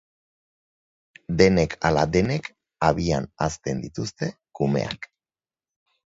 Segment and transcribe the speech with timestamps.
[1.41, 2.49] Denek ala denek
[2.87, 4.31] habian hazten dituzte
[4.61, 5.07] kumeak.